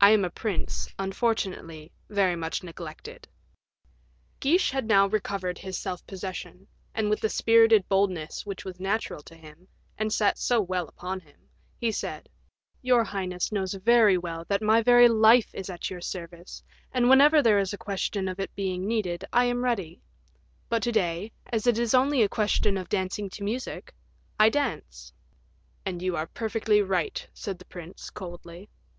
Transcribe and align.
I 0.00 0.12
am 0.12 0.24
a 0.24 0.30
prince, 0.30 0.88
unfortunately, 0.98 1.92
very 2.08 2.36
much 2.36 2.62
neglected." 2.62 3.28
Guiche 4.40 4.70
had 4.70 4.86
now 4.86 5.06
recovered 5.06 5.58
his 5.58 5.76
self 5.76 6.06
possession, 6.06 6.66
and 6.94 7.10
with 7.10 7.20
the 7.20 7.28
spirited 7.28 7.86
boldness 7.86 8.46
which 8.46 8.64
was 8.64 8.80
natural 8.80 9.22
to 9.24 9.36
him, 9.36 9.68
and 9.98 10.10
sat 10.10 10.38
so 10.38 10.58
well 10.58 10.88
upon 10.88 11.20
him, 11.20 11.50
he 11.76 11.92
said, 11.92 12.30
"Your 12.80 13.04
highness 13.04 13.52
knows 13.52 13.74
very 13.74 14.16
well 14.16 14.46
that 14.48 14.62
my 14.62 14.80
very 14.80 15.06
life 15.06 15.50
is 15.54 15.68
at 15.68 15.90
your 15.90 16.00
service, 16.00 16.62
and 16.90 17.10
whenever 17.10 17.42
there 17.42 17.58
is 17.58 17.74
a 17.74 17.76
question 17.76 18.26
of 18.26 18.40
its 18.40 18.54
being 18.54 18.86
needed, 18.86 19.22
I 19.34 19.44
am 19.44 19.62
ready; 19.62 20.00
but 20.70 20.82
to 20.84 20.92
day, 20.92 21.30
as 21.52 21.66
it 21.66 21.78
is 21.78 21.92
only 21.92 22.22
a 22.22 22.28
question 22.30 22.78
of 22.78 22.88
dancing 22.88 23.28
to 23.28 23.44
music, 23.44 23.92
I 24.40 24.48
dance." 24.48 25.12
"And 25.84 26.00
you 26.00 26.16
are 26.16 26.26
perfectly 26.26 26.80
right," 26.80 27.28
said 27.34 27.58
the 27.58 27.66
prince, 27.66 28.08
coldly. 28.08 28.70